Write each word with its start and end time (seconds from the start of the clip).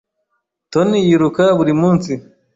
Tony 0.71 0.95
yiruka 1.07 1.43
buri 1.57 1.73
munsi. 1.81 2.11